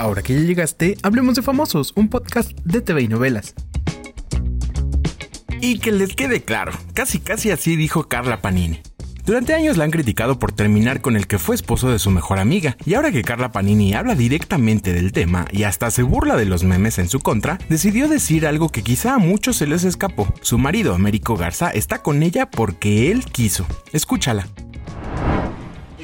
[0.00, 3.54] Ahora que ya llegaste, hablemos de Famosos, un podcast de TV y novelas.
[5.60, 8.80] Y que les quede claro, casi casi así dijo Carla Panini.
[9.26, 12.38] Durante años la han criticado por terminar con el que fue esposo de su mejor
[12.38, 16.46] amiga, y ahora que Carla Panini habla directamente del tema y hasta se burla de
[16.46, 20.32] los memes en su contra, decidió decir algo que quizá a muchos se les escapó.
[20.40, 23.66] Su marido, Américo Garza, está con ella porque él quiso.
[23.92, 24.46] Escúchala.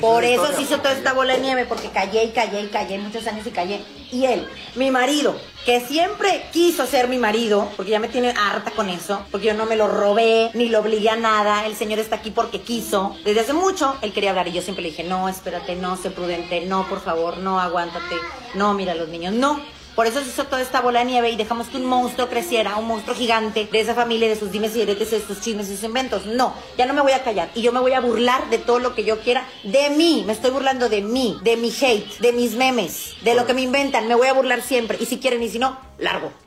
[0.00, 2.98] Por eso se hizo toda esta bola de nieve, porque callé y callé y callé
[2.98, 3.80] muchos años y callé.
[4.12, 8.70] Y él, mi marido, que siempre quiso ser mi marido, porque ya me tiene harta
[8.70, 11.98] con eso, porque yo no me lo robé, ni lo obligué a nada, el señor
[11.98, 13.16] está aquí porque quiso.
[13.24, 16.10] Desde hace mucho él quería hablar y yo siempre le dije, no, espérate, no, sé
[16.10, 18.16] prudente, no, por favor, no, aguántate,
[18.54, 19.60] no, mira a los niños, no.
[19.96, 22.76] Por eso se hizo toda esta bola de nieve y dejamos que un monstruo creciera,
[22.76, 25.74] un monstruo gigante de esa familia, de sus dimes y diretes, de sus chismes y
[25.74, 26.26] sus inventos.
[26.26, 28.78] No, ya no me voy a callar y yo me voy a burlar de todo
[28.78, 32.32] lo que yo quiera, de mí, me estoy burlando de mí, de mi hate, de
[32.32, 35.42] mis memes, de lo que me inventan, me voy a burlar siempre y si quieren
[35.42, 36.45] y si no, largo.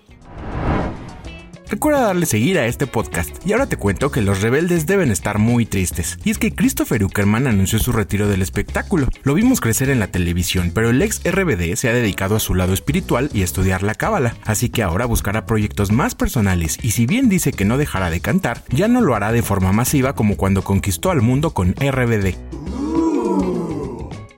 [1.69, 3.45] Recuerda darle seguir a este podcast.
[3.45, 6.17] Y ahora te cuento que los rebeldes deben estar muy tristes.
[6.23, 9.07] Y es que Christopher Uckerman anunció su retiro del espectáculo.
[9.23, 12.55] Lo vimos crecer en la televisión, pero el ex RBD se ha dedicado a su
[12.55, 14.35] lado espiritual y estudiar la cábala.
[14.45, 18.19] Así que ahora buscará proyectos más personales y si bien dice que no dejará de
[18.19, 22.35] cantar, ya no lo hará de forma masiva como cuando conquistó al mundo con RBD.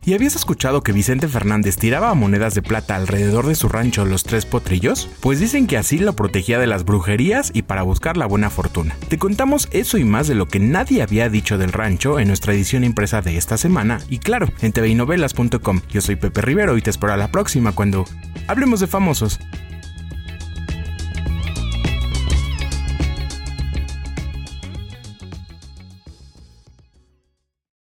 [0.04, 4.24] ¿Y habías escuchado que Vicente Fernández tiraba monedas de plata alrededor de su rancho Los
[4.24, 5.08] Tres Potrillos?
[5.20, 8.96] Pues dicen que así lo protegía de las brujerías y para buscar la buena fortuna.
[9.10, 12.54] Te contamos eso y más de lo que nadie había dicho del rancho en nuestra
[12.54, 15.82] edición impresa de esta semana y claro, en tvinovelas.com.
[15.92, 18.06] Yo soy Pepe Rivero y te espero a la próxima cuando
[18.48, 19.40] hablemos de famosos.